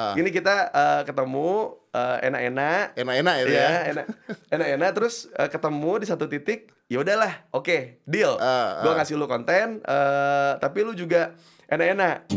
[0.00, 0.16] Ah.
[0.16, 2.96] Ini kita eh, ketemu eh, enak-enak.
[2.96, 3.44] Enak-enak ya.
[3.52, 4.06] ya, enak,
[4.48, 6.72] enak-enak terus eh, ketemu di satu titik.
[6.88, 8.40] Ya udahlah, oke, deal.
[8.40, 9.04] Ah, Gua ah.
[9.04, 11.36] ngasih lu konten, eh, tapi lu juga
[11.68, 12.32] enak-enak.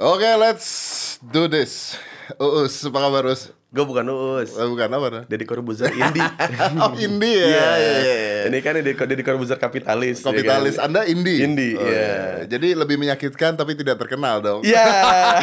[0.00, 2.00] Oke, let's do this.
[2.34, 3.52] Uus, apa kabar Us?
[3.68, 4.50] Gue bukan Uus.
[4.50, 5.22] Eh, bukan apa dah?
[5.26, 6.24] Deddy Corbuzier indie.
[6.80, 7.46] Oh, indie ya.
[7.46, 7.50] Iya.
[7.50, 8.42] Iya, iya, iya.
[8.48, 10.18] Ini kan Deddy Deddy Corbuzier kapitalis.
[10.18, 10.88] ya Kapitalis, kan?
[10.88, 11.42] Anda indie.
[11.42, 12.46] Indie, Oh, iya.
[12.46, 14.60] Jadi lebih menyakitkan tapi tidak terkenal dong.
[14.62, 14.88] Ya,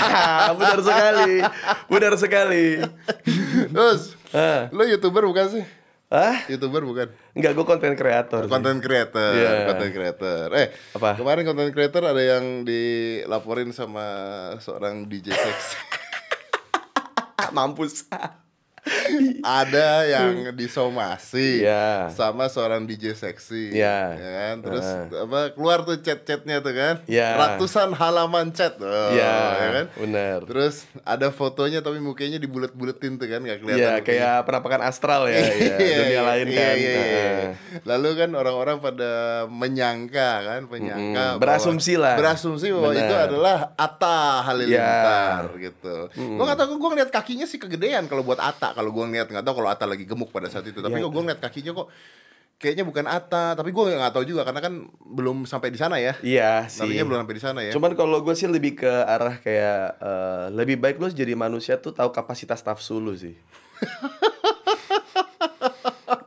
[0.58, 1.34] benar sekali.
[1.88, 2.66] Benar sekali.
[3.72, 4.72] Us, Ah.
[4.72, 5.64] lu YouTuber bukan sih?
[6.08, 6.44] Hah?
[6.46, 7.08] YouTuber bukan?
[7.32, 8.44] Enggak, gue konten kreator.
[8.44, 8.52] sih.
[8.52, 9.52] Content creator, Iya.
[9.66, 10.46] content creator.
[10.52, 11.16] Eh, Apa?
[11.16, 14.08] kemarin content creator ada yang dilaporin sama
[14.58, 15.32] seorang DJ
[17.52, 18.06] 蛮不错
[19.42, 22.10] ada yang disomasi Iya.
[22.10, 24.00] sama seorang DJ seksi, Iya.
[24.14, 24.56] ya kan?
[24.62, 25.24] Terus Ah.
[25.24, 26.96] apa keluar tuh chat-chatnya tuh kan?
[27.06, 27.36] Iya.
[27.36, 29.86] Ratusan halaman chat, oh, Iya, ya kan?
[29.96, 30.38] benar.
[30.44, 33.80] Terus ada fotonya tapi mukanya dibulet-buletin tuh kan nggak kelihatan.
[33.92, 34.04] Mukanya.
[34.04, 35.78] kayak penampakan astral ya, ya.
[35.98, 36.76] Dunia lain kan.
[36.76, 37.50] Nah.
[37.88, 39.12] Lalu kan orang-orang pada
[39.48, 42.16] menyangka kan, menyangka Mm-mm, bahwa- berasumsi lah.
[42.16, 43.02] berasumsi bahwa Benar.
[43.02, 45.62] itu adalah Atta Halilintar Iya.
[45.62, 45.96] gitu.
[46.36, 48.72] Gua nggak tahu, gua ngeliat kakinya sih kegedean kalau buat Atta.
[48.72, 50.78] Kalau gua ngeliat nggak tahu kalau Atta lagi gemuk pada saat itu.
[50.78, 51.04] Tapi Iya.
[51.04, 51.90] kok gua ngeliat kakinya kok
[52.56, 53.58] kayaknya bukan Atta.
[53.58, 56.14] Tapi gua nggak tahu juga karena kan belum sampai di sana ya.
[56.22, 56.86] Iya sih.
[56.86, 57.72] Namanya belum sampai di sana ya.
[57.74, 61.90] Cuman kalau gue sih lebih ke arah kayak eh, lebih baik lu jadi manusia tuh
[61.90, 63.34] tahu kapasitas nafsu lu sih.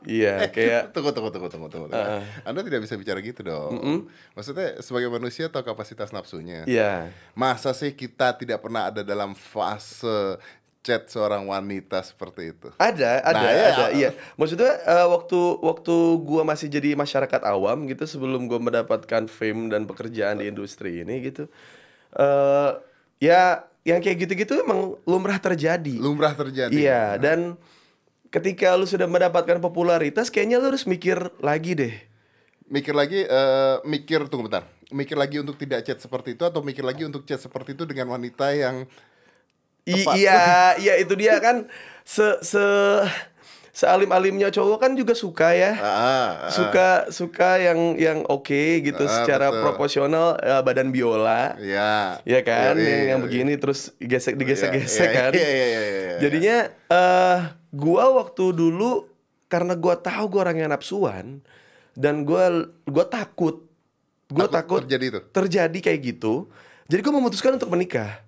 [0.05, 1.89] Iya, kayak Tunggu, tunggu, tunggu, tunggu, tunggu.
[1.89, 2.21] Uh.
[2.45, 4.05] Anda tidak bisa bicara gitu dong.
[4.37, 6.61] Maksudnya sebagai manusia tahu kapasitas nafsunya.
[6.69, 7.09] iya.
[7.33, 10.37] Masa sih kita tidak pernah ada dalam fase
[10.85, 12.69] chat seorang wanita seperti itu?
[12.77, 13.65] Ada, ada, Nah, ya.
[13.73, 13.85] ada.
[13.89, 14.09] Iya.
[14.37, 19.89] Maksudnya eh, waktu waktu gua masih jadi masyarakat awam gitu sebelum gua mendapatkan fame dan
[19.89, 21.49] pekerjaan di industri ini gitu.
[22.15, 22.71] eh
[23.19, 25.97] ya yang kayak gitu-gitu emang lumrah terjadi.
[25.97, 26.71] Lumrah terjadi.
[26.71, 27.59] Iya, dan
[28.29, 31.95] ketika lu sudah mendapatkan popularitas kayaknya lu harus mikir lagi deh.
[32.65, 34.65] Mikir lagi, eh, mikir tunggu bentar.
[34.89, 38.09] Mikir lagi untuk tidak chat seperti itu atau mikir lagi untuk chat seperti itu dengan
[38.09, 38.85] wanita yang
[39.85, 40.41] I- iya,
[40.75, 41.69] iya itu dia kan
[42.01, 42.63] se se
[43.69, 45.75] sealim-alimnya cowok kan juga suka ya.
[45.75, 49.61] ah, ah, Suka suka yang yang oke gitu Ah, secara betul.
[49.61, 51.59] proporsional eh, badan biola.
[51.59, 52.17] ya.
[52.23, 53.25] Ya kan, Yoi, yang, yang yoi.
[53.27, 55.31] begini terus gesek digesek-gesek Iya, kan.
[55.35, 56.15] Iya, iya, iya, iya.
[56.17, 56.57] Jadinya
[56.87, 59.11] eh gua waktu dulu
[59.45, 61.43] karena gua tahu gua orang yang nafsuan
[61.93, 62.47] dan gua
[62.87, 63.67] gua takut.
[64.25, 65.19] Gua Takut takut, terjadi itu?
[65.29, 66.49] Terjadi kayak gitu.
[66.87, 68.24] Jadi gua memutuskan untuk menikah.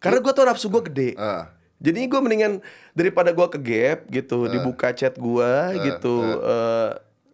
[0.00, 1.12] Karena gua tau nafsu gua gede.
[1.14, 2.60] Ah, Jadi gua mendingan
[2.92, 6.16] daripada gua ke gap gitu, dibuka chat gua Eh, gitu.
[6.44, 6.90] eh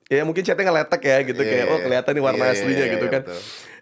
[0.07, 2.55] ya mungkin chatnya ngeletek ya gitu Iya, kayak iya, oh kelihatan nih warna iya, iya,
[2.55, 3.23] aslinya iya, gitu iya, kan.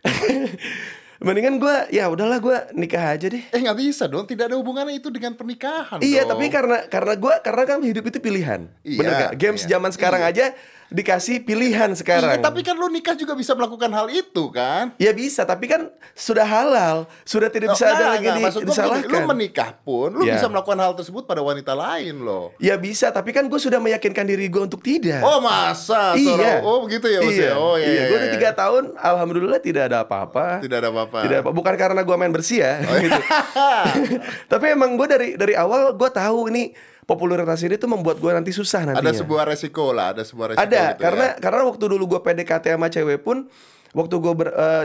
[1.24, 3.40] mendingan gua ya udahlah gua nikah aja deh.
[3.48, 6.00] Eh nggak bisa dong, tidak ada hubungannya itu dengan pernikahan.
[6.00, 6.36] Iya, dong.
[6.36, 8.68] tapi karena karena gua karena kan hidup itu pilihan.
[8.84, 9.32] Iya, Bener gak?
[9.40, 9.76] Games iya.
[9.78, 10.52] zaman sekarang aja
[10.94, 12.38] dikasih pilihan sekarang.
[12.38, 14.94] Iya, tapi kan lu nikah juga bisa melakukan hal itu kan?
[14.94, 18.62] Ya bisa, tapi kan sudah halal, sudah tidak bisa Nggak, ada lagi nggak, di, maksud
[18.62, 19.10] disalahkan.
[19.10, 20.38] Lu menikah pun, lu Iya.
[20.38, 22.54] bisa melakukan hal tersebut pada wanita lain loh.
[22.62, 25.18] Ya bisa, tapi kan gue sudah meyakinkan diri gue untuk tidak.
[25.26, 26.14] Oh masa?
[26.14, 26.62] iya.
[26.62, 27.50] Oh begitu ya maksudnya?
[27.50, 27.58] Iya.
[27.58, 27.86] Oh iya.
[27.90, 27.98] iya.
[27.98, 28.36] iya, Gue udah iya.
[28.38, 30.62] tiga tahun, alhamdulillah tidak ada apa-apa.
[30.62, 31.18] Tidak ada apa-apa.
[31.26, 32.78] Tidak apa, bukan karena gue main bersih ya.
[32.86, 33.02] Oh, iya.
[33.10, 33.20] gitu.
[34.52, 38.50] Tapi emang gue dari dari awal gue tahu ini popularitas ini tuh membuat gue nanti
[38.50, 39.12] susah nantinya.
[39.12, 41.40] Ada sebuah resiko lah, ada sebuah resiko Ada, gitu karena ya.
[41.40, 43.48] karena waktu dulu gue PDKT sama cewek pun
[43.94, 44.32] waktu gue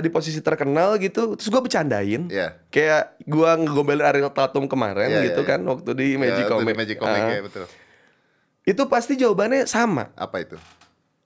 [0.05, 2.29] di posisi terkenal gitu, terus gue bercandain.
[2.29, 2.61] Iya.
[2.69, 6.51] Kayak gue ngegombelin Ariel Tatum kemarin Iya, gitu iya, kan waktu di Ya, Magic di
[6.53, 6.73] Comic.
[6.77, 7.29] Magic Comic Ah.
[7.33, 7.65] ya betul.
[8.69, 10.13] Itu pasti jawabannya sama.
[10.13, 10.61] Apa itu?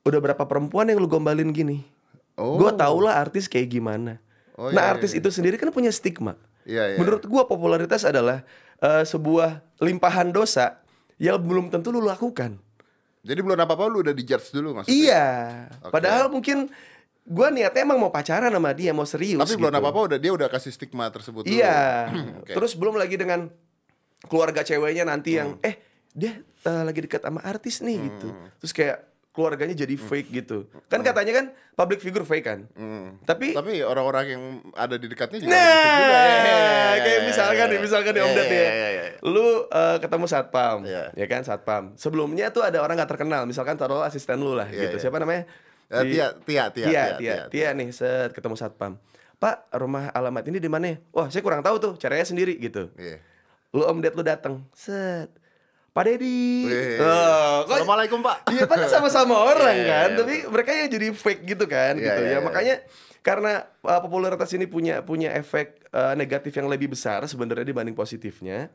[0.08, 1.84] Udah berapa perempuan yang lu gombalin gini?
[2.40, 2.56] Oh.
[2.56, 4.24] Gue tau lah artis kayak gimana.
[4.54, 5.20] Oh, nah iya, artis iya.
[5.20, 6.40] itu sendiri kan punya stigma.
[6.64, 6.98] Iya, iya.
[7.02, 8.48] Menurut gue popularitas adalah
[8.80, 10.83] eh, sebuah limpahan dosa
[11.22, 12.58] yang belum tentu lu lakukan.
[13.24, 14.96] Jadi belum apa-apa lu udah dijudge dulu maksudnya?
[15.00, 15.28] Iya.
[15.80, 15.94] Oke.
[15.96, 16.68] Padahal mungkin
[17.24, 19.40] gue niatnya emang mau pacaran sama dia, mau serius.
[19.40, 19.80] Tapi belum gitu.
[19.80, 21.56] apa-apa udah dia udah kasih stigma tersebut dulu.
[21.56, 22.12] Iya.
[22.44, 22.52] Oke.
[22.52, 23.48] Terus belum lagi dengan
[24.28, 25.68] keluarga ceweknya nanti yang Hmm.
[25.68, 25.80] eh
[26.12, 28.28] dia eh, lagi dekat sama artis nih gitu.
[28.28, 28.48] Hmm.
[28.60, 28.98] Terus kayak
[29.34, 30.70] keluarganya jadi fake gitu.
[30.86, 32.70] Kan katanya kan public figure fake kan.
[32.72, 33.18] Hmm.
[33.20, 35.66] Tapi Tapi orang-orang yang ada di dekatnya juga Nah,
[35.98, 36.18] juga.
[37.02, 38.70] Kayak misalkan nih, misalkan nih Om Ded iya, ya.
[38.72, 39.04] iya, iya.
[39.26, 41.04] Lu eh, ketemu satpam, Iya.
[41.12, 41.84] ya kan satpam.
[41.96, 44.96] Sebelumnya tuh ada orang gak terkenal, misalkan taruh asisten lu lah Iya, gitu.
[44.96, 45.04] iya.
[45.04, 45.50] Siapa namanya?
[45.84, 49.02] Si- Tia, Tia, Tia, Tia, Tia, Tia nih, set ketemu satpam.
[49.36, 50.94] Pak, rumah alamat ini di mana?
[51.10, 52.88] Wah, saya kurang tahu tuh, caranya sendiri gitu.
[52.96, 53.18] Iya.
[53.74, 55.34] Lu Om Ded lu datang, set.
[55.94, 56.66] Pak Dedi.
[56.66, 56.98] Wih.
[56.98, 58.50] Oh, Assalamualaikum Pak.
[58.50, 62.02] Iya padahal sama-sama orang Iya, kan, iya, tapi mereka yang jadi fake gitu kan Iya,
[62.02, 62.34] gitu iya, ya.
[62.34, 62.40] iya.
[62.42, 62.76] Makanya
[63.22, 68.74] karena uh, popularitas ini punya punya efek uh, negatif yang lebih besar sebenarnya dibanding positifnya.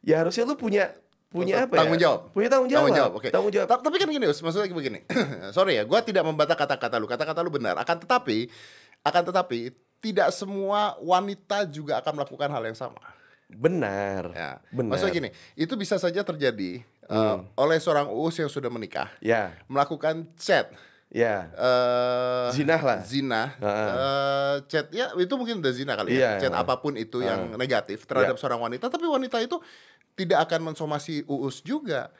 [0.00, 0.94] Ya harusnya lu punya
[1.26, 2.06] punya apa tanggung ya?
[2.06, 2.78] jawab Punya tanggung jawab.
[2.86, 3.66] tanggung jawab oke Tanggung jawab.
[3.66, 5.02] Ta- tapi kan gini Us, maksudnya begini
[5.56, 8.46] sorry ya gue tidak membantah kata-kata lu kata-kata lu benar akan tetapi
[9.02, 13.02] akan tetapi tidak semua wanita juga akan melakukan hal yang sama
[13.54, 14.22] Benar.
[14.30, 14.90] ya Benar.
[14.92, 20.26] maksudnya gini itu bisa saja terjadi uh, oleh seorang uus yang sudah menikah Ya, melakukan
[20.34, 20.68] chat
[21.08, 21.46] ya.
[21.48, 22.98] eh Zinah lah.
[23.00, 23.88] zina Heeh.
[23.88, 27.54] eh, chat ya itu mungkin udah zina kali Iya, ya chat apa pun itu yang
[27.54, 28.40] negatif terhadap Iya.
[28.40, 29.58] seorang wanita tapi wanita itu
[30.14, 32.10] tidak akan mensomasi uus juga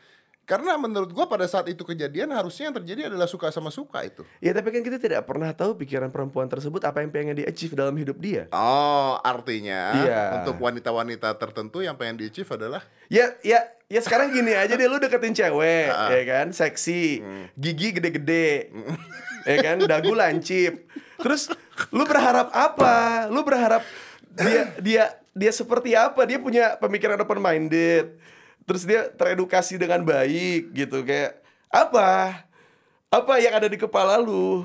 [0.44, 4.20] karena menurut gua pada saat itu kejadian harusnya yang terjadi adalah suka sama suka itu
[4.38, 7.72] Ya tapi kan kita tidak pernah tahu pikiran perempuan tersebut apa yang pengen di achieve
[7.72, 8.44] dalam hidup dia.
[8.50, 10.22] oh artinya Iya.
[10.38, 14.84] untuk wanita-wanita tertentu yang pengen di achieve adalah Ya, ya, ya sekarang gini aja deh
[14.84, 16.08] lu deketin cewek, Ah.
[16.08, 17.44] ya kan, seksi, Hmm.
[17.54, 18.72] gigi gede-gede,
[19.46, 20.88] ya kan, dagu lancip.
[21.16, 21.52] Terus
[21.88, 23.28] lu berharap apa?
[23.28, 23.84] Lu berharap
[24.30, 26.24] dia dia dia seperti apa?
[26.24, 28.16] Dia punya pemikiran open minded.
[28.64, 31.36] Terus dia teredukasi dengan baik gitu kayak
[31.68, 32.40] apa?
[33.08, 34.64] Apa yang ada di kepala lu?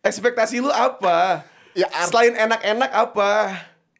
[0.00, 1.42] Ekspektasi lu apa?
[1.72, 3.30] Ya, art- Selain enak-enak apa?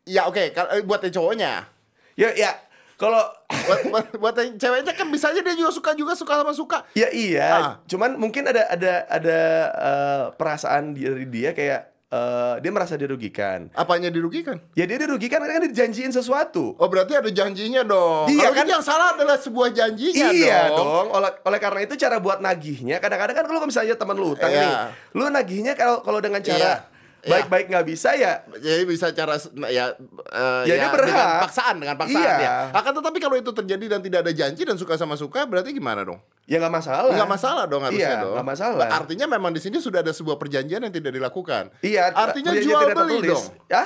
[0.02, 1.66] ya oke kal- eh, buat yang cowoknya
[2.14, 2.54] Ya ya
[2.94, 3.26] kalau
[3.66, 6.78] buat, buat, buat yang ceweknya kan bisa aja dia juga suka juga suka sama suka
[6.94, 7.74] Ya iya, Ah.
[7.84, 13.66] cuman mungkin ada ada ada eh, perasaan dari dia kayak eh, dia merasa dirugikan.
[13.72, 16.74] apanya dirugikan Ya dia dirugikan karena kan dijanjiin sesuatu.
[16.74, 18.26] Oh berarti ada janjinya dong.
[18.26, 18.62] Iya, Kalau kan?
[18.62, 20.78] gitu yang salah adalah sebuah janjinya iya dong.
[20.78, 21.06] dong.
[21.12, 24.62] Oleh oleh karena itu cara buat nagihnya kadang-kadang kan kalau misalnya teman lu utang Iya.
[24.62, 24.74] nih,
[25.12, 26.48] lu nagihnya kalau kalau dengan Iya.
[26.48, 26.70] cara
[27.18, 27.30] Iya.
[27.32, 29.90] baik-baik nggak bisa ya Jadi bisa cara nah, ya
[30.30, 31.10] eh, Ya, dia berhak.
[31.10, 32.34] dengan paksaan dengan paksaan Iya.
[32.38, 32.52] ya.
[32.70, 36.06] Akan tetapi kalau itu terjadi dan tidak ada janji dan suka sama suka berarti gimana
[36.06, 36.22] dong?
[36.46, 37.10] Ya nggak masalah.
[37.12, 38.34] Enggak masalah dong harusnya Iya, dong.
[38.38, 38.86] nggak masalah.
[38.88, 41.74] Artinya memang di sini sudah ada sebuah perjanjian yang tidak dilakukan.
[41.82, 43.30] Iya, Artinya jual beli tertulis.
[43.34, 43.46] dong.
[43.66, 43.82] Ya?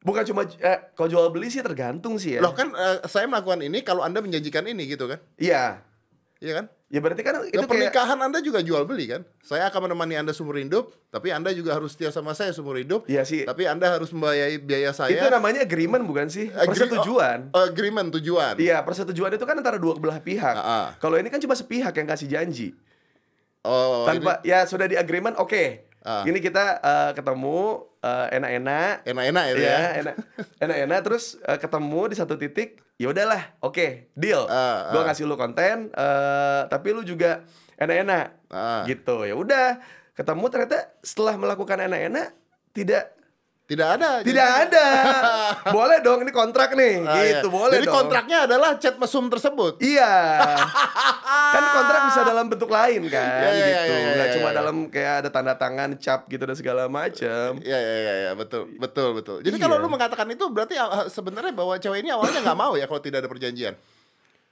[0.00, 2.40] Bukan cuma eh, kalau jual beli sih tergantung sih ya.
[2.40, 5.18] Loh kan eh, saya melakukan ini kalau Anda menjanjikan ini gitu kan?
[5.34, 5.82] Iya.
[6.38, 6.66] Iya kan?
[6.86, 9.26] Ya berarti kan itu Nah, kayak pernikahan Anda juga jual beli kan?
[9.42, 13.10] Saya akan menemani Anda seumur hidup, tapi Anda juga harus setia sama saya seumur hidup.
[13.10, 13.42] Iya sih.
[13.42, 15.18] Tapi Anda harus membayar biaya saya.
[15.18, 16.46] Itu namanya agreement bukan sih?
[16.54, 17.50] Agree- Persetujuan.
[17.50, 18.54] oh, agreement tujuan.
[18.62, 20.54] Iya, persetujuan itu kan antara dua belah pihak.
[20.54, 20.86] Ah, ah.
[21.02, 22.70] Kalau ini kan cuma sepihak yang kasih janji.
[23.66, 25.90] Oh, Tanpa ya sudah di agreement, oke.
[26.06, 26.22] Ah.
[26.22, 29.02] Ini kita eh, ketemu eh, enak-enak.
[29.02, 29.80] ini enak-enak itu ya, ya.
[30.06, 30.14] enak,
[30.62, 34.48] enak-enak terus eh, ketemu di satu titik, ya udahlah, oke, deal.
[34.48, 35.04] Ah, Gua ah.
[35.10, 37.44] ngasih lu konten, eh, tapi lu juga
[37.76, 38.82] enak-enak, Ah.
[38.88, 39.24] gitu.
[39.28, 39.80] Ya udah,
[40.16, 42.32] ketemu ternyata setelah melakukan enak-enak
[42.72, 43.12] tidak
[43.66, 44.22] Tidak ada.
[44.22, 44.86] tidak jadi- ada.
[45.76, 47.50] boleh dong, ini kontrak nih, Ah, gitu iya.
[47.50, 47.96] boleh Jadi dong.
[47.98, 49.82] kontraknya adalah chat mesum tersebut.
[49.82, 50.14] Iya.
[51.58, 53.66] kan kontrak bisa dalam bentuk lain kan Iya, iya, gitu.
[53.66, 54.56] iya, iya, Nggak iya, cuma iya.
[54.56, 57.58] dalam kayak ada tanda tangan, cap gitu dan segala macam.
[57.58, 59.36] Iya iya iya ya, betul betul betul.
[59.42, 59.64] Jadi Iya.
[59.66, 63.02] kalau lu mengatakan itu berarti uh, sebenarnya bahwa cewek ini awalnya nggak mau ya kalau
[63.02, 63.74] tidak ada perjanjian.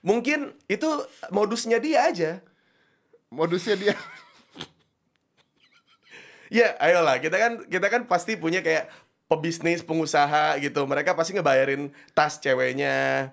[0.03, 0.91] Mungkin itu
[1.31, 2.43] modusnya dia aja.
[3.31, 3.95] Modusnya dia.
[6.53, 8.87] Ya, ayolah kita kan kita kan pasti punya kayak
[9.35, 10.85] pebisnis, pengusaha gitu.
[10.85, 13.29] Mereka pasti ngebayarin tas ceweknya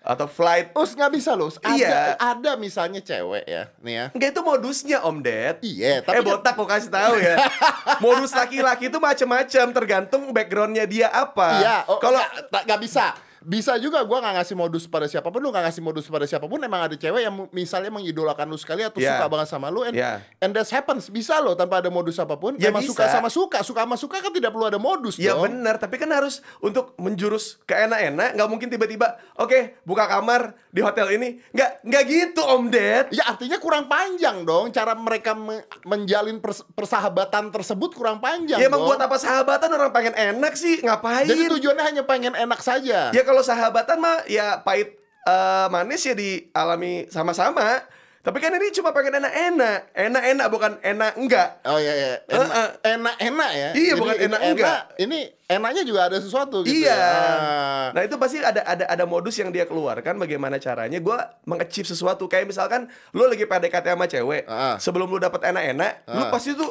[0.00, 0.72] atau flight.
[0.72, 1.52] Us nggak bisa loh.
[1.60, 2.00] Ada Iya.
[2.16, 4.06] ada misalnya cewek ya, nih ya.
[4.16, 5.56] Enggak itu modusnya Om Ded.
[5.60, 7.36] Iya, eh tapi kan- botak mau kasih tahu ya.
[8.04, 11.48] Modus laki-laki itu macam-macam tergantung backgroundnya dia apa.
[11.60, 12.16] Iya, oh, kalau
[12.48, 13.12] nggak bisa.
[13.40, 16.44] Bisa juga gua nggak ngasih modus pada siapa pun, lu nggak ngasih modus pada siapa
[16.44, 16.60] pun.
[16.60, 19.16] Emang ada cewek yang misalnya mengidolakan lu sekali atau Iya.
[19.16, 20.20] suka banget sama lu, and, Iya.
[20.38, 21.08] and that happens.
[21.08, 22.54] Bisa loh tanpa ada modus apa pun.
[22.54, 22.92] Ya, Emang bisa.
[22.92, 25.48] suka sama suka, suka sama suka kan tidak perlu ada modus Ya dong.
[25.48, 30.80] benar, tapi kan harus untuk menjurus ke enak-enak, nggak mungkin tiba-tiba, oke buka kamar di
[30.80, 33.08] hotel ini, nggak nggak gitu Om Ded.
[33.10, 38.58] Ya artinya kurang panjang dong cara mereka me- menjalin pers- persahabatan tersebut kurang panjang.
[38.58, 38.92] Ya emang dong.
[38.92, 41.24] buat apa sahabatan orang pengen enak sih, ngapain?
[41.24, 43.08] Jadi tujuannya hanya pengen enak saja.
[43.10, 44.98] Ya kalau sahabatan mah ya pahit
[45.30, 47.86] eh, manis ya dialami sama-sama.
[48.20, 51.56] Tapi kan ini cuma pengen enak-enak, enak-enak bukan enak enggak.
[51.64, 52.12] Oh iya iya.
[52.28, 53.68] Enak, enak-enak ya.
[53.72, 54.80] Iya, bukan ini enak enggak.
[55.00, 55.20] Ini
[55.50, 56.80] enaknya juga ada sesuatu gitu.
[56.80, 56.94] Iya.
[56.94, 57.02] ya.
[57.02, 57.86] Ah.
[57.90, 62.24] Nah itu pasti ada ada ada modus yang dia keluarkan bagaimana caranya gue mengachieve sesuatu
[62.24, 64.78] kayak misalkan lu lagi PDKT sama cewek Ah.
[64.78, 66.30] sebelum lu dapet enak-enak lu Ah.
[66.30, 66.70] pasti tuh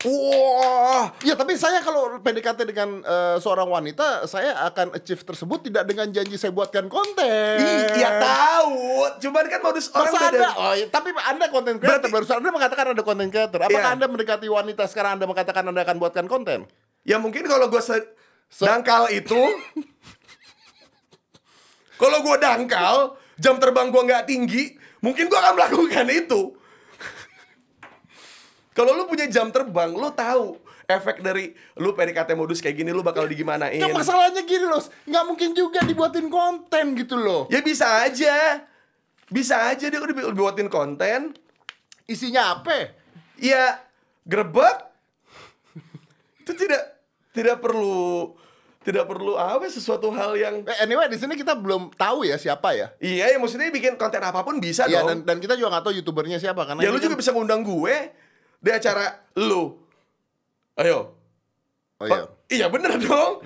[0.00, 5.84] wah Ya tapi saya kalau PDKT dengan eh, seorang wanita, saya akan achieve tersebut tidak
[5.84, 7.56] dengan janji saya buatkan konten.
[7.92, 8.78] iya tahu
[9.20, 10.48] cuman kan modus orang Masa beda ada?
[10.56, 10.86] Oh, iya.
[10.88, 13.60] tapi anda konten creator Berarti- barusan anda mengatakan anda konten creator.
[13.60, 13.92] Apakah Iya.
[13.92, 16.64] anda mendekati wanita sekarang anda mengatakan anda akan buatkan konten?
[17.06, 17.96] Ya mungkin kalau gue se
[18.60, 19.38] dangkal itu
[21.96, 26.54] Kalau gue dangkal Jam terbang gue nggak tinggi Mungkin gue akan melakukan itu
[28.72, 33.06] Kalau lu punya jam terbang Lu tahu efek dari lu PDKT modus kayak gini lu
[33.06, 33.78] bakal digimanain.
[33.78, 37.46] Nggak masalahnya gini loh, nggak mungkin juga dibuatin konten gitu loh.
[37.46, 38.66] Ya bisa aja.
[39.30, 41.38] Bisa aja dia udah bi- buatin konten.
[42.10, 42.90] Isinya apa?
[43.38, 43.78] Ya
[44.26, 44.89] grebek.
[46.50, 46.82] Itu tidak
[47.30, 48.34] tidak perlu
[48.80, 52.72] tidak perlu apa sesuatu hal yang Eh, Anyway, di sini kita belum tahu ya siapa
[52.72, 52.90] ya.
[52.98, 55.20] Iya, ya maksudnya bikin konten apa pun bisa Iya dan, dong.
[55.22, 57.94] dan kita juga nggak tahu youtubernya siapa karena ya lu juga kan- bisa ngundang gue
[58.58, 59.78] di acara lu.
[60.74, 61.12] Ayo.
[61.96, 62.24] Oh iya.
[62.50, 63.44] Iya bener dong.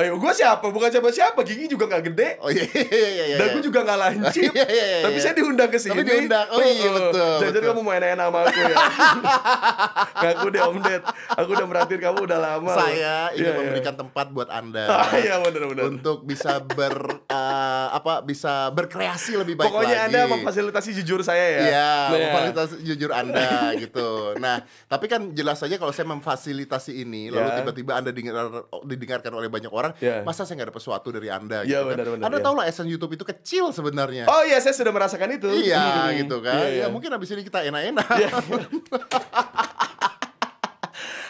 [0.00, 0.64] Ayo, gue siapa?
[0.64, 1.36] Bukan siapa-siapa.
[1.42, 2.28] Gigi juga nggak gede.
[2.40, 3.24] Oh iya iya iya.
[3.26, 3.36] iya.
[3.36, 4.48] Dan gue juga nggak lancip.
[4.56, 5.22] Iya, iya, iya, Tapi iya.
[5.22, 5.92] saya diundang ke sini.
[5.92, 6.46] Tapi diundang.
[6.48, 8.76] Oh, iya, betul, Jangan kamu main enak sama aku ya.
[10.20, 11.02] Ngaku deh Om Ded.
[11.36, 12.64] Aku udah merhatiin kamu udah lama.
[12.66, 12.76] loh.
[12.76, 13.58] Saya ingin Iya, iya.
[13.58, 15.84] memberikan tempat buat anda Ah, iya bener-bener.
[15.86, 20.06] untuk bisa ber eh, apa bisa berkreasi lebih baik Pokoknya lagi.
[20.08, 21.60] Anda memfasilitasi jujur saya ya.
[21.62, 24.08] Iya, Nah, memfasilitasi jujur Anda gitu.
[24.38, 28.46] Nah, tapi kan jelas saja kalau saya memfasilitasi ini, lalu tiba-tiba Anda didengar,
[28.82, 30.22] didengarkan oleh banyak orang, Ya.
[30.22, 31.96] masa saya nggak ada sesuatu dari Anda Ya, gitu kan?
[31.96, 32.44] benar-benar, Anda ya.
[32.44, 34.24] tahu lah essence YouTube itu kecil sebenarnya.
[34.24, 35.50] Oh iya, saya sudah merasakan itu.
[35.50, 36.14] Iya Hmm.
[36.18, 36.54] gitu kan.
[36.60, 36.82] Iya, iya.
[36.82, 38.06] Ya mungkin habis ini kita enak-enak.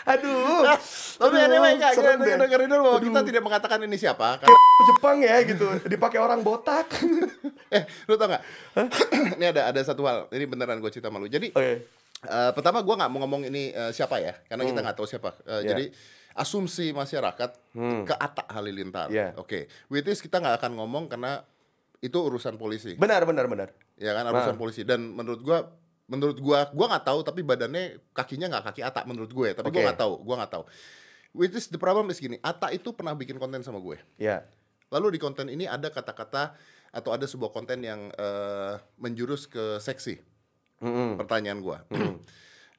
[0.03, 0.65] Aduh.
[1.17, 2.35] Tapi Aduh, anyway Kak, kita serem deh.
[2.37, 4.41] dengerin dulu kita tidak mengatakan ini siapa.
[4.41, 6.89] Karena, Kayak Jepang ya gitu, dipakai orang botak.
[7.77, 8.43] eh, lu tau gak?
[9.37, 10.27] ini ada ada satu hal.
[10.31, 11.29] Ini beneran gue cerita malu.
[11.29, 11.85] Jadi Oke.
[12.21, 15.37] Eh, pertama gue nggak mau ngomong ini eh, siapa ya, karena kita nggak tahu siapa.
[15.39, 15.57] Eh, Hmm.
[15.59, 15.69] Ya.
[15.71, 15.85] Jadi
[16.41, 17.51] asumsi masyarakat
[18.09, 19.13] ke Atta Halilintar.
[19.13, 19.37] Ya.
[19.37, 21.45] Oke, which is kita nggak akan ngomong karena
[22.01, 23.69] itu urusan polisi, Benar, benar, benar.
[24.01, 24.33] ya kan Nah.
[24.33, 24.81] urusan polisi.
[24.83, 25.59] Dan menurut gue,
[26.09, 29.53] menurut gue, gue nggak tahu tapi badannya kakinya nggak kaki Atta menurut gue.
[29.53, 29.87] Tapi gue Oke.
[29.87, 30.65] nggak tahu, gue nggak tahu.
[31.31, 34.01] Which is the problem is gini, Atta itu pernah bikin konten sama gue.
[34.17, 34.49] Ya.
[34.89, 36.57] Lalu di konten ini ada kata-kata
[36.91, 40.19] atau ada sebuah konten yang eh, menjurus ke seksi
[40.81, 41.21] Mm-mm.
[41.21, 41.85] pertanyaan gua.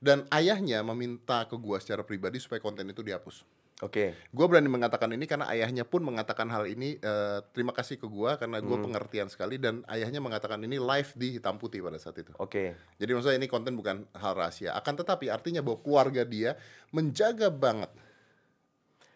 [0.01, 3.45] Dan ayahnya meminta ke gua secara pribadi supaya konten itu dihapus.
[3.85, 4.13] Oke.
[4.33, 8.37] Gua berani mengatakan ini karena ayahnya pun mengatakan hal ini eh, terima kasih ke gua
[8.37, 12.33] karena gua pengertian sekali dan ayahnya mengatakan ini live di hitam putih pada saat itu.
[12.41, 12.73] Oke.
[12.97, 14.73] Jadi maksudnya ini konten bukan hal rahasia.
[14.73, 16.57] Akan tetapi artinya bahwa keluarga dia
[16.89, 17.93] menjaga banget.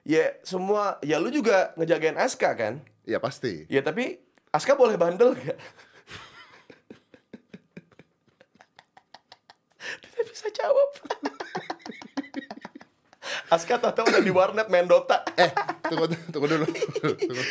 [0.06, 2.78] Ya, semua ya lu juga ngejagain Aska kan?
[3.10, 3.66] Ya pasti.
[3.74, 4.22] Ya, tapi
[4.54, 5.58] Aska boleh bandel gak?
[10.06, 10.90] Tidak bisa jawab.
[13.50, 15.26] Aska tahu udah di warnet main Dota.
[15.34, 15.50] Eh,
[15.90, 16.66] tunggu tunggu dulu.
[16.66, 17.42] Tunggu.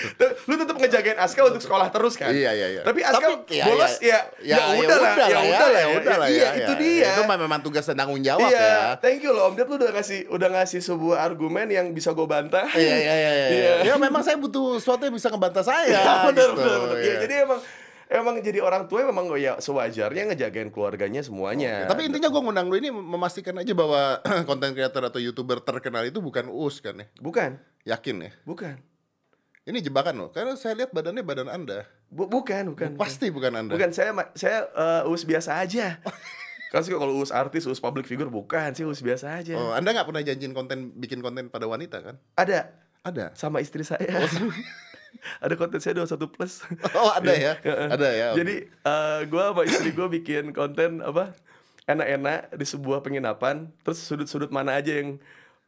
[0.46, 2.30] lu tetap ngejagain Aska untuk sekolah terus kan?
[2.30, 2.82] Iya iya iya.
[2.86, 6.28] Tapi Aska Tapi, ya, bolos ya, ya, udah lah, ya udah lah, ya udah lah
[6.30, 6.78] Iya, ya, itu ya.
[6.78, 7.10] dia.
[7.18, 9.02] Itu memang tugas dan tanggung jawab iya, ya.
[9.02, 12.26] thank you loh Om Ded lu udah ngasih udah ngasih sebuah argumen yang bisa gue
[12.26, 12.70] bantah.
[12.74, 13.46] Iya iya iya iya.
[13.50, 13.74] Iya.
[13.82, 15.90] Ya memang saya butuh sesuatu yang bisa ngebantah saya.
[15.90, 16.96] Ya, benar, gitu, benar, benar.
[16.98, 17.14] Ya, iya.
[17.18, 17.58] jadi emang
[18.08, 21.88] emang jadi orang tua memang ya sewajarnya ngejagain keluarganya semuanya.
[21.88, 26.20] Tapi intinya gue ngundang lu ini memastikan aja bahwa konten creator atau youtuber terkenal itu
[26.20, 27.06] bukan us kan ya?
[27.18, 28.32] bukan, Yakin ya?
[28.44, 28.76] bukan.
[29.64, 30.28] Ini jebakan loh.
[30.28, 31.88] Karena saya lihat badannya badan anda.
[32.12, 33.00] Bu- bukan, bukan.
[33.00, 33.72] Pasti bukan anda.
[33.72, 35.96] Bukan saya saya eh, us biasa aja.
[36.74, 39.54] Kan sih kalau us artis, us public figure bukan sih us biasa aja.
[39.54, 42.18] Oh, anda nggak pernah janjiin konten bikin konten pada wanita kan?
[42.34, 42.74] Ada
[43.06, 43.30] Ada.
[43.38, 44.10] sama istri saya.
[45.38, 46.62] ada konten saya 21 plus.
[46.94, 48.28] Oh ada ya, Iya, ada ya.
[48.34, 51.34] Jadi eh, gua sama istri gua bikin konten apa
[51.84, 55.20] enak-enak di sebuah penginapan, terus sudut-sudut mana aja yang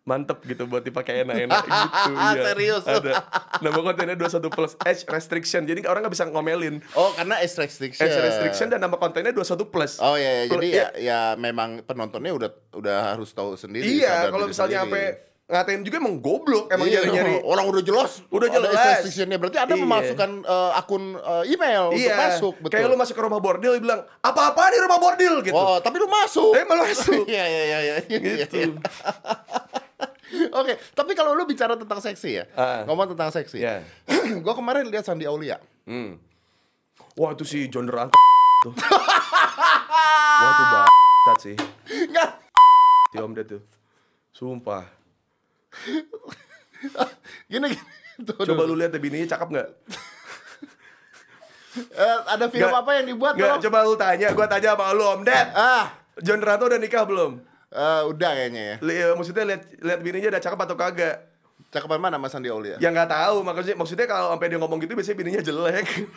[0.03, 2.11] mantep gitu buat dipakai enak-enak gitu.
[2.15, 2.43] iya.
[2.47, 2.85] Serius?
[2.87, 3.27] Ada.
[3.59, 5.67] Nama kontennya 21 plus age restriction.
[5.67, 6.79] Jadi orang nggak bisa ngomelin.
[6.95, 8.01] Oh karena age restriction.
[8.01, 9.99] Age restriction dan nama kontennya 21 plus.
[9.99, 10.43] Oh ya, ya.
[10.47, 13.99] Kalau- jadi ya- ya, ya memang penontonnya udah udah harus tahu sendiri.
[13.99, 15.05] Iya, sadar kalau misalnya sampai
[15.47, 17.39] ngatain juga emang goblok, emang Iya, nyari-nyari.
[17.55, 18.83] orang udah jelas Udah ada jelas.
[18.99, 19.83] restrictionnya berarti anda Iya.
[19.83, 23.73] memasukkan eh, akun eh, email untuk Iya, masuk betul kayak lu masuk ke rumah bordil,
[23.73, 25.55] dia bilang apa-apa di rumah bordil gitu.
[25.55, 27.23] oh tapi lu masuk Tapi malah masuk.
[27.31, 27.95] iya iya iya iya
[28.43, 28.75] Gitu.
[30.53, 32.83] oke tapi kalau lu bicara tentang seksi ya Ah.
[32.83, 33.87] ngomong tentang seksi Iya.
[34.45, 36.19] gua kemarin lihat Sandi Aulia Hmm.
[37.15, 38.19] Wah itu si John Ranto
[38.61, 38.75] tuh.
[38.75, 41.57] Wah tuh banget sih.
[42.05, 42.31] Nggak.
[43.07, 43.63] Si Om Ded tuh.
[44.29, 44.83] Sumpah.
[47.51, 47.85] gini gini
[48.17, 48.67] Tuh, Coba tuh.
[48.67, 49.69] lu lihat deh bininya cakep nggak?
[51.77, 52.81] Eh, ada film Nggak.
[52.81, 53.61] apa yang dibuat Bro?
[53.61, 55.47] coba lu tanya, gua tanya sama lu Om Ded.
[55.53, 57.37] ah John Ranto udah nikah belum?
[57.69, 61.17] eh, udah kayaknya ya Li- eh, maksudnya lihat lihat bininya udah cakep atau kagak?
[61.67, 64.97] cakapan mana Mas Sandi Aulia Ya nggak tahu, maksudnya maksudnya kalau sampai dia ngomong gitu
[64.97, 65.85] biasanya bininya jelek.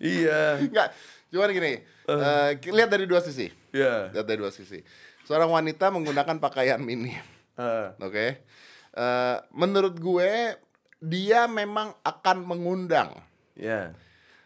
[0.00, 0.40] iya.
[0.58, 0.88] Enggak,
[1.28, 1.72] cuman gini,
[2.06, 3.52] eh, lihat dari dua sisi.
[3.70, 4.10] Iya.
[4.12, 4.80] Lihat dari dua sisi.
[5.30, 7.14] Seorang wanita menggunakan pakaian mini,
[7.54, 8.26] Eh, oke?
[8.90, 10.58] Eh, menurut gue
[10.98, 13.14] dia memang akan mengundang.
[13.54, 13.94] Iya.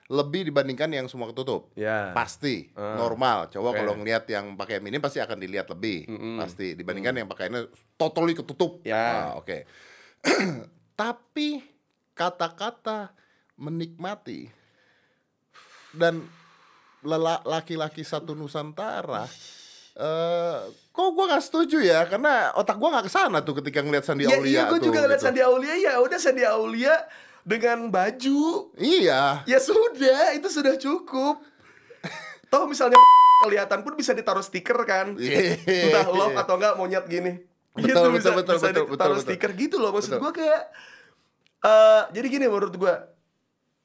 [0.04, 1.72] lebih dibandingkan yang semua ketutup.
[1.72, 2.12] Ya.
[2.12, 3.00] Pasti Ah.
[3.00, 3.48] normal.
[3.48, 3.80] Coba Oke.
[3.80, 6.04] kalau ngelihat yang pakai minim pasti akan dilihat lebih.
[6.36, 7.64] Pasti dibandingkan yang pakainya
[7.96, 8.84] totally ketutup.
[8.84, 9.32] Ya.
[9.32, 9.64] Ah, oke.
[11.00, 11.64] Tapi
[12.12, 13.16] kata-kata
[13.56, 14.52] menikmati
[15.96, 16.20] dan
[17.00, 19.24] lela- laki-laki satu Nusantara
[19.94, 20.58] eh
[20.94, 24.26] kok gua nggak setuju ya karena otak gua nggak ke sana tuh ketika ngeliat Sandi
[24.26, 25.26] Ya Aulia iya, gue juga lihat gitu.
[25.30, 26.94] Sandi Aulia ya udah Sandi Aulia
[27.44, 28.72] dengan baju.
[28.74, 29.44] Iya.
[29.44, 31.44] Ya sudah, itu sudah cukup.
[32.48, 32.98] Toh misalnya
[33.44, 35.14] kelihatan pun bisa ditaruh stiker kan.
[35.14, 35.60] Iya.
[35.62, 37.44] Entah love atau enggak monyet gini.
[37.74, 40.22] Betul, gitu betul, bisa, betul, bisa betul, ditaruh betul, stiker gitu loh maksud Betul.
[40.22, 40.62] gua kayak
[41.66, 43.13] eh jadi gini menurut gua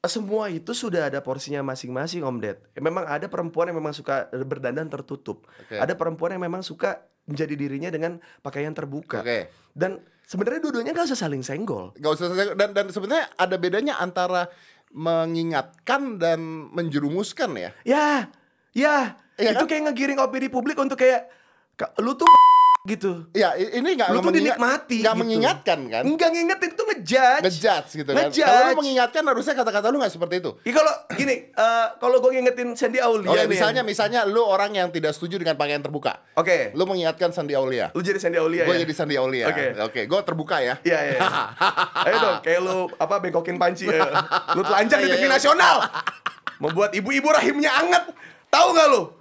[0.05, 2.57] semua itu sudah ada porsinya masing-masing Om Ded.
[2.79, 5.43] Memang ada perempuan yang memang suka berdandan tertutup.
[5.59, 5.75] Oke.
[5.75, 9.19] Ada perempuan yang memang suka menjadi dirinya dengan pakaian terbuka.
[9.19, 9.51] Oke.
[9.75, 11.91] Dan sebenarnya dua-duanya gak usah saling senggol.
[11.99, 12.55] Gak usah selesai.
[12.55, 14.47] dan dan sebenarnya ada bedanya antara
[14.89, 16.39] mengingatkan dan
[16.71, 17.71] menjerumuskan ya.
[17.83, 18.07] Ya,
[18.71, 18.97] ya,
[19.35, 19.69] Iya itu kan?
[19.69, 21.27] kayak ngegiring opini publik untuk kayak
[21.75, 22.27] "Ka- lu tuh
[22.81, 23.27] gitu.
[23.33, 25.21] Ya ini nggak Lu tuh mengingat- dinikmati nggak gitu.
[25.21, 26.03] mengingatkan kan?
[26.03, 27.43] Enggak ngingetin itu ngejudge.
[27.43, 28.17] Ngejudge gitu kan.
[28.25, 28.47] Ngejudge.
[28.47, 30.51] Kalau lu mengingatkan harusnya kata-kata lu nggak seperti itu.
[30.63, 33.47] Ya kalau gini, eh, kalau gue ngingetin Sandy Aulia Oke, nih.
[33.49, 36.23] Misalnya misalnya lu orang yang tidak setuju dengan pakaian terbuka.
[36.33, 37.91] Oke, Lu mengingatkan Sandi Aulia.
[37.91, 38.81] lu jadi Sandy Aulia Gue ya?
[38.81, 39.45] jadi Sandi Aulia.
[39.47, 39.65] Oke.
[39.81, 40.75] Oke, gue terbuka ya.
[40.81, 41.19] Iya, iya.
[42.07, 44.07] Ayo dong, kayak lu apa bengkokin panci ya.
[44.55, 45.31] Lu telanjang di Iya, TV iya.
[45.31, 45.75] nasional.
[46.57, 48.03] Membuat ibu-ibu rahimnya anget.
[48.47, 49.18] Tahu nggak lu?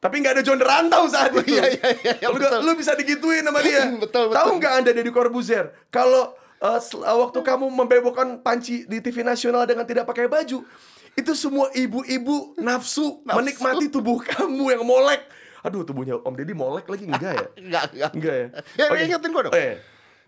[0.00, 1.60] Tapi nggak ada John Rantau saat itu.
[1.60, 2.58] Iya, iya, iya, iya, lu, betul.
[2.64, 3.84] lu bisa digituin sama dia.
[4.00, 4.36] Betul, betul.
[4.36, 5.76] Tahu nggak anda Deddy Corbuzier?
[5.92, 10.64] Kalau eh, waktu kamu membebokan panci di TV nasional dengan tidak pakai baju,
[11.12, 13.36] itu semua ibu-ibu nafsu, Nafsu.
[13.36, 15.20] menikmati tubuh kamu yang molek.
[15.60, 17.46] Aduh, tubuhnya Om Deddy molek lagi enggak ya?
[17.60, 18.10] Enggak, enggak.
[18.16, 18.46] Enggak ya?
[18.80, 19.04] Ya, Oke.
[19.04, 19.52] ingetin gua dong.
[19.52, 19.74] Oh, iya.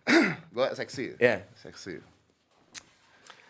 [0.52, 1.16] Gue seksi.
[1.16, 1.48] Iya.
[1.56, 1.96] Seksi.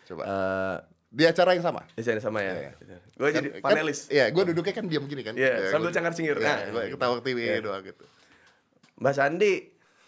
[0.07, 0.21] Coba.
[0.23, 0.75] Eh,
[1.13, 1.85] Di acara yang sama.
[1.87, 2.97] di sini sama Iya, ya.
[3.13, 4.09] Gue jadi Kan- panelis.
[4.09, 5.37] Iya, gue duduknya kan diam gini kan.
[5.37, 6.35] Iya, sambil gua- cengar-cengir.
[6.35, 7.61] Iya, Nah, gue ketawa TV Iya.
[7.61, 8.01] doang gitu.
[8.95, 9.53] Mbak Sandi,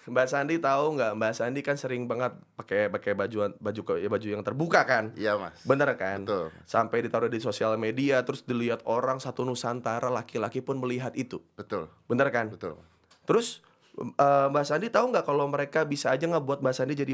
[0.05, 1.11] Mbak Sandi tahu nggak?
[1.13, 5.13] Mbak Sandi kan sering banget pakai pakai baju baju ya, baju yang terbuka kan?
[5.13, 5.61] Iya, Mas.
[5.61, 6.21] Bener kan?
[6.21, 6.49] Betul.
[6.63, 11.37] Sampai ditaruh di sosial media, terus dilihat orang satu Nusantara laki-laki pun melihat itu.
[11.53, 11.85] Betul.
[12.05, 12.49] Bener kan?
[12.49, 12.81] Betul.
[13.23, 13.61] Terus
[13.95, 17.13] eh, Mbak Sandi tahu nggak kalau mereka bisa aja nggak buat Mbak Sandi jadi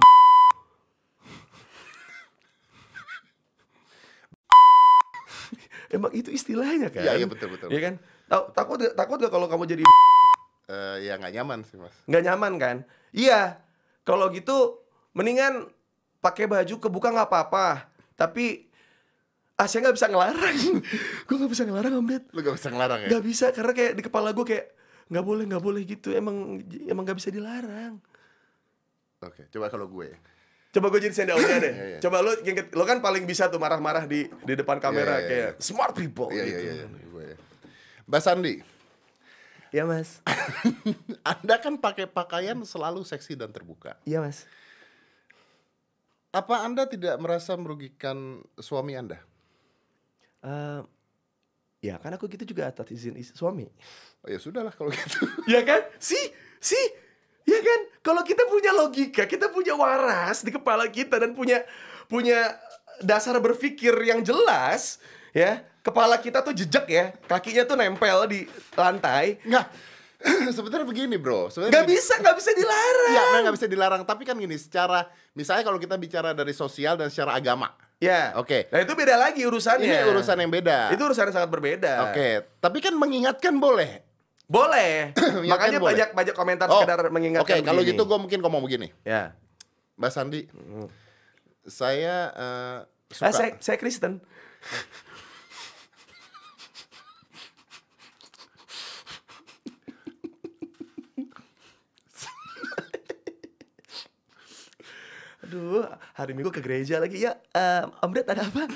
[5.91, 7.03] Emang itu istilahnya kan?
[7.03, 7.67] Iya, iya, betul, betul.
[7.67, 7.93] Iya kan?
[8.51, 9.83] Takut nggak- takut gak kalau kamu jadi
[10.71, 11.91] Eh, ya nggak nyaman sih, Mas.
[12.07, 12.77] nggak nyaman kan?
[13.11, 13.59] Iya.
[14.01, 14.79] Kalau gitu
[15.11, 15.67] mendingan
[16.17, 17.91] pakai baju kebuka nggak apa-apa.
[18.15, 18.71] Tapi
[19.53, 20.57] ah saya nggak bisa ngelarang.
[21.27, 22.23] gue nggak bisa ngelarang Om Ded.
[22.31, 23.07] Lu gak bisa ngelarang ya?
[23.11, 24.65] Nggak bisa karena kayak di kepala gue kayak
[25.11, 26.15] nggak boleh nggak boleh gitu.
[26.15, 27.99] Emang emang nggak bisa dilarang.
[29.21, 30.15] Oke, coba kalau gue.
[30.71, 31.73] Coba gue jadi sendalnya deh.
[31.73, 31.99] Iya, iya.
[31.99, 35.27] Coba lu inget, lo kan paling bisa tuh marah-marah di di depan kamera Iya, iya,
[35.27, 36.63] kayak smart people Iya, gitu.
[36.63, 37.27] iya, iya, iya, gue.
[38.07, 38.55] Mbak Sandi,
[39.71, 40.19] Iya mas.
[41.31, 43.95] Anda kan pakai pakaian selalu seksi dan terbuka.
[44.03, 44.43] Iya mas.
[46.31, 49.19] Apa Anda tidak merasa merugikan suami Anda?
[50.43, 50.81] Eh,
[51.83, 53.67] ya kan aku gitu juga atas izin is- suami.
[54.23, 55.23] Oh ya sudahlah kalau gitu.
[55.47, 55.87] Ya kan?
[55.99, 56.19] Si,
[56.59, 56.79] si,
[57.43, 57.79] ya kan?
[58.01, 61.61] Kalau kita punya logika, kita punya waras di kepala kita dan punya
[62.09, 62.57] punya
[62.99, 64.97] dasar berpikir yang jelas,
[65.31, 65.61] ya.
[65.81, 68.45] Kepala kita tuh jejak ya, kakinya tuh nempel di
[68.77, 69.41] lantai.
[69.41, 69.65] Nggak,
[70.57, 71.49] sebenarnya begini bro.
[71.49, 71.97] Sebenarnya Nggak begini.
[71.97, 73.13] bisa, nggak bisa dilarang.
[73.13, 74.01] Iya, nggak bisa dilarang.
[74.05, 78.33] Tapi kan gini, secara misalnya kalau kita bicara dari sosial dan secara agama, Ya.
[78.33, 78.65] Oke.
[78.73, 79.85] Nah itu beda lagi urusannya.
[79.85, 80.89] ini urusan yang beda.
[80.89, 82.09] Itu urusan yang sangat berbeda.
[82.09, 84.01] Oke, tapi kan mengingatkan boleh.
[84.51, 85.15] Boleh.
[85.51, 85.95] Makanya boleh.
[85.95, 87.47] banyak banyak komentar Oh, sekedar mengingatkan.
[87.47, 87.95] Oke, kalau begini.
[87.95, 89.31] gitu gue mungkin ngomong begini, Ya.
[89.95, 90.43] Mbak Sandi,
[91.63, 92.77] saya eh,
[93.15, 93.29] suka.
[93.29, 94.19] Ah, saya, saya Kristen.
[105.51, 105.83] Aduh,
[106.15, 107.35] hari Minggu ke gereja lagi ya.
[107.51, 108.71] eh, Om Ded ada apa?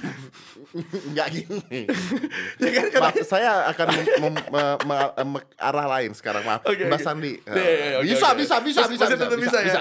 [1.16, 1.88] Nggak gini.
[2.60, 3.88] ya kan Ma- karena saya akan
[5.56, 6.68] arah lain sekarang, maaf.
[6.68, 7.06] Oke, Mbak oke.
[7.08, 7.34] Sandi.
[7.40, 8.38] Iya, iya, iya, oke, bisa, oke.
[8.38, 9.68] bisa, bisa, bisa, bisa, tetap bisa, ya.
[9.72, 9.80] bisa.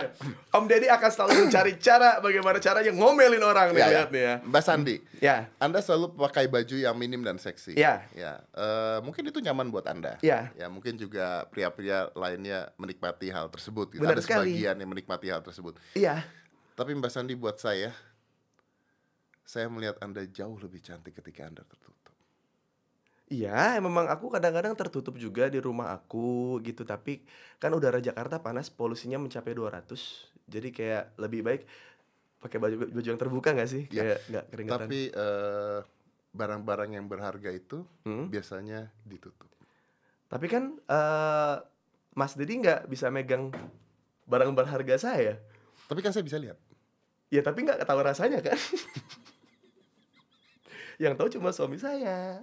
[0.54, 4.02] Om Deddy akan selalu mencari cara bagaimana caranya ngomelin orang nih Ya, ya.
[4.07, 4.35] nih ya.
[4.46, 5.37] Mbak Sandi, Ya.
[5.59, 7.74] Anda selalu pakai baju yang minim dan seksi.
[7.74, 8.07] Ya.
[8.14, 8.38] Ya.
[8.54, 10.14] Eh, mungkin itu nyaman buat Anda.
[10.22, 10.54] Ya.
[10.54, 13.90] Ya, mungkin juga pria-pria lainnya menikmati hal tersebut.
[13.90, 14.07] gitu.
[14.07, 14.54] Benar Ada sekali.
[14.54, 15.74] sebagian yang menikmati hal tersebut.
[15.98, 16.22] Iya.
[16.74, 17.94] Tapi Mbak Sandi buat saya,
[19.46, 21.94] saya melihat Anda jauh lebih cantik ketika Anda tertutup.
[23.30, 27.24] Iya, memang aku kadang-kadang tertutup juga di rumah aku gitu, tapi
[27.62, 30.28] kan udara Jakarta panas, polusinya mencapai 200.
[30.44, 31.62] Jadi kayak lebih baik
[32.42, 33.88] pakai baju baju yang terbuka nggak sih?
[33.88, 34.78] Ya, Kayak nggak keringetan.
[34.84, 35.78] Tapi eh,
[36.34, 38.28] barang-barang yang berharga itu Hmm.
[38.28, 39.48] biasanya ditutup.
[40.28, 41.56] Tapi kan eh
[42.12, 43.54] Mas Dedi nggak bisa megang
[44.28, 45.40] barang berharga saya.
[45.88, 46.60] Tapi kan saya bisa lihat.
[47.35, 48.55] Ya tapi nggak tahu rasanya kan.
[51.03, 52.38] Yang tahu cuma suami saya.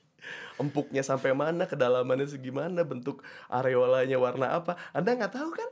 [0.60, 5.70] Empuknya sampai mana, kedalamannya segimana, bentuk areolanya warna apa, Anda nggak tahu kan?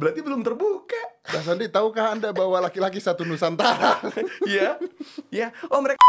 [0.00, 0.96] Berarti belum terbuka.
[1.28, 4.00] Mas Andi, tahukah Anda bahwa laki-laki satu Nusantara?
[4.48, 4.80] Iya,
[5.36, 5.52] iya.
[5.68, 6.00] Oh mereka.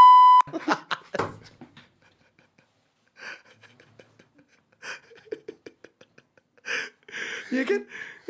[7.51, 7.81] ya kan,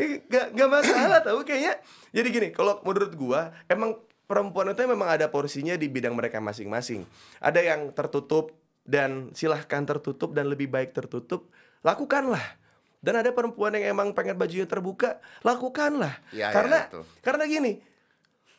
[0.02, 1.78] Ya, nggak nggak masalah tahu kayaknya.
[2.12, 3.96] Jadi gini, kalau menurut gua emang
[4.28, 7.04] perempuan itu memang ada porsinya di bidang mereka masing-masing.
[7.44, 8.56] Ada yang tertutup
[8.88, 11.52] dan silahkan tertutup dan lebih baik tertutup,
[11.84, 12.60] lakukanlah.
[13.02, 16.22] Dan ada perempuan yang emang pengen bajunya terbuka, lakukanlah.
[16.32, 17.04] Ya, ya, karena betul.
[17.26, 17.72] karena gini,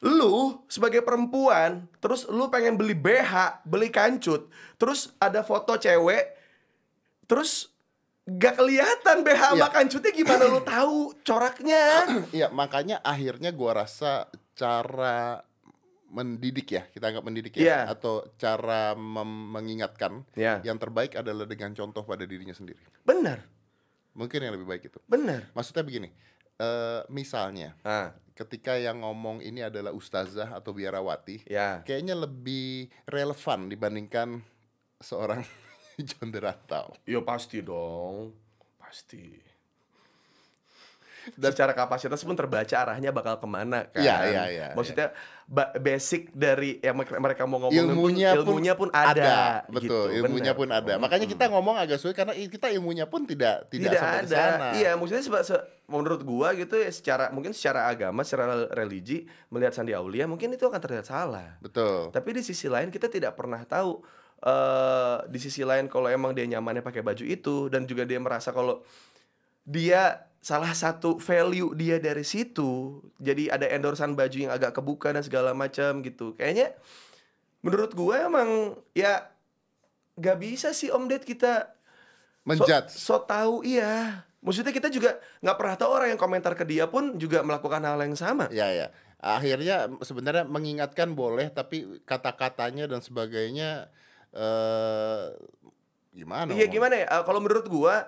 [0.02, 6.34] lu sebagai perempuan, terus lu pengen beli BH, beli kancut, terus ada foto cewek,
[7.30, 7.71] terus
[8.24, 9.66] gak kelihatan BH Iya.
[9.68, 11.84] kancutnya gimana lu tahu coraknya?
[12.38, 15.42] Iya, makanya akhirnya gua rasa cara
[16.06, 17.78] mendidik ya, kita anggap mendidik ya, Iya.
[17.90, 22.78] atau cara mengingatkan Ya, yang terbaik adalah dengan contoh pada dirinya sendiri.
[23.02, 23.42] benar,
[24.12, 25.00] Mungkin yang lebih baik itu.
[25.08, 25.48] benar.
[25.56, 26.12] Maksudnya begini,
[26.60, 31.80] eh, misalnya Ah, ketika yang ngomong ini adalah ustazah atau biarawati, ya.
[31.82, 34.44] kayaknya lebih relevan dibandingkan
[35.00, 35.40] seorang
[36.02, 36.92] John Derantau.
[37.04, 38.34] Ya pasti dong,
[38.76, 39.38] pasti.
[41.38, 44.02] Dan- secara kapasitas pun terbaca arahnya bakal ke mana kan?
[44.02, 45.14] Iya, iya, iya, Maksudnya
[45.46, 50.50] ba- basic dari yang mereka mau ngomongin ilmunya pun, ilmunya pun ada, betul gitu, ilmunya
[50.50, 50.58] bener.
[50.58, 54.18] pun ada makanya kita ngomong agak sulit karena kita ilmunya pun tidak tidak, tidak, sampai
[54.18, 54.34] ada.
[54.34, 59.22] sana Iya, maksudnya seba- se- menurut gua gitu ya secara mungkin secara agama, secara religi
[59.46, 61.54] melihat Sandi Aulia mungkin itu akan terlihat salah.
[61.62, 64.02] betul Tapi di sisi lain kita tidak pernah tahu
[64.42, 68.50] eh di sisi lain kalau emang dia nyamannya pakai baju itu dan juga dia merasa
[68.50, 68.82] kalau
[69.62, 72.98] dia salah satu value dia dari situ.
[73.22, 76.34] Jadi ada endorsan baju yang agak kebuka dan segala macam gitu.
[76.34, 76.74] Kayaknya
[77.62, 79.30] menurut gue emang ya
[80.18, 81.70] gak bisa sih Om Ded kita
[82.42, 84.26] menjudge so, so tahu iya.
[84.42, 88.02] Maksudnya kita juga nggak pernah tahu orang yang komentar ke dia pun juga melakukan hal
[88.02, 88.50] yang sama.
[88.50, 88.90] ya ya
[89.22, 93.86] akhirnya sebenarnya mengingatkan boleh tapi kata-katanya dan sebagainya
[94.32, 95.24] eh
[96.12, 97.06] gimana Iya gimana ya?
[97.08, 98.06] Eh, kalau menurut gua,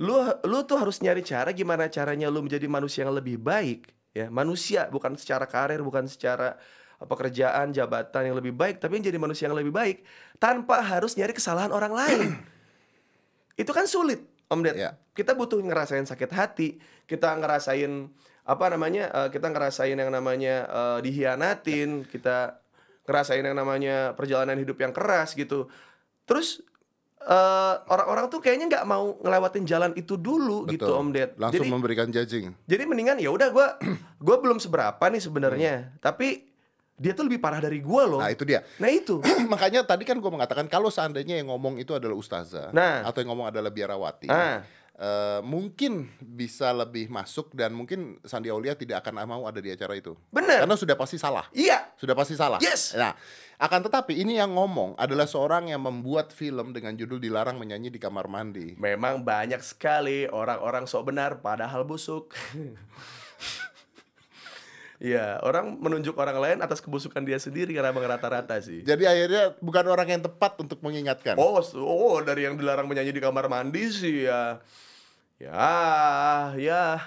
[0.00, 4.32] lu lu tuh harus nyari cara gimana caranya lu menjadi manusia yang lebih baik, ya.
[4.32, 6.56] Manusia bukan secara karir, bukan secara
[6.96, 10.02] eh, pekerjaan, jabatan yang lebih baik, tapi menjadi manusia yang lebih baik
[10.40, 12.28] tanpa harus nyari kesalahan orang lain.
[13.62, 14.76] Itu kan sulit, Om Ded.
[14.76, 14.96] Ya.
[15.16, 16.76] Kita butuh ngerasain sakit hati,
[17.08, 18.12] kita ngerasain
[18.46, 19.32] apa namanya?
[19.32, 22.60] kita ngerasain yang namanya eh, dihianatin, kita
[23.06, 25.70] ngerasain yang namanya perjalanan hidup yang keras gitu.
[26.24, 26.60] Terus
[27.18, 30.94] eh, orang-orang tuh kayaknya nggak mau ngelewatin jalan itu dulu gitu Betul.
[30.96, 31.30] Om Ded.
[31.36, 33.66] langsung Jadi memberikan judging jadi mendingan ya udah gua
[34.22, 35.98] gua belum seberapa nih sebenarnya, Hmm.
[35.98, 36.46] tapi
[36.94, 38.20] dia tuh lebih parah dari gua loh.
[38.20, 39.18] nah itu dia Nah itu.
[39.52, 43.02] makanya tadi kan gue mengatakan kalau seandainya yang ngomong itu adalah ustazah Nah.
[43.02, 44.62] atau yang ngomong adalah biarawati Ah,
[44.96, 49.92] eh, mungkin bisa lebih masuk dan mungkin Sandi Aulia tidak akan mau ada di acara
[49.94, 50.64] itu bener.
[50.64, 51.84] karena sudah pasti salah Iya.
[51.96, 52.60] sudah pasti salah.
[52.60, 52.92] Yes.
[52.92, 53.16] Nah,
[53.56, 57.96] akan tetapi ini yang ngomong adalah seorang yang membuat film dengan judul dilarang menyanyi di
[57.96, 58.76] kamar mandi.
[58.76, 62.36] Memang banyak sekali orang-orang sok benar padahal busuk.
[64.96, 68.80] Iya, orang menunjuk orang lain atas kebusukan dia sendiri karena emang rata-rata sih.
[68.80, 71.36] Jadi akhirnya bukan orang yang tepat untuk mengingatkan.
[71.36, 74.56] Oh, oh dari yang dilarang menyanyi di kamar mandi sih ya.
[75.36, 75.68] Ya,
[76.56, 77.04] ya.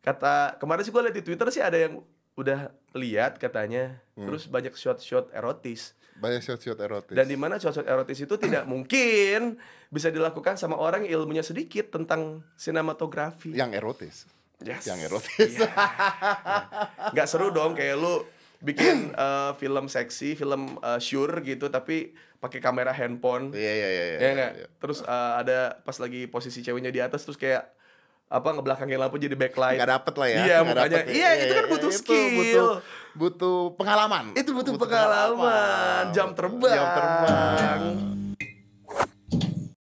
[0.00, 2.00] Kata kemarin sih gue liat di Twitter sih ada yang
[2.36, 4.00] udah lihat katanya.
[4.16, 5.92] Terus banyak shot-shot erotis.
[6.16, 7.12] Banyak shot-shot erotis.
[7.12, 9.60] Dan di mana shot-shot erotis itu tidak mungkin
[9.92, 13.52] bisa dilakukan sama orang yang ilmunya sedikit tentang sinematografi.
[13.52, 14.24] yang erotis.
[14.62, 14.86] Yes.
[14.86, 15.50] Yang erotis.
[15.58, 15.70] Iya.
[17.10, 18.22] Nggak seru dong kayak lu
[18.62, 23.50] bikin eh, film seksi, film eh, sure gitu tapi pakai kamera handphone.
[23.56, 24.04] Iya iya iya.
[24.04, 24.52] iya, Ya nggak?
[24.56, 24.66] iya.
[24.78, 27.66] Terus eh, ada pas lagi posisi ceweknya di atas terus kayak
[28.34, 29.76] apa ngebelakangin lampu jadi backlight.
[29.78, 30.38] Nggak dapet lah ya.
[30.42, 31.00] Iya, makanya.
[31.04, 31.12] ya.
[31.12, 32.26] Iya, itu kan butuh skill.
[32.34, 32.68] Butuh,
[33.14, 34.24] butuh pengalaman.
[34.34, 36.72] Itu butuh pengalaman, jam terbang.
[36.72, 37.80] Jam terbang.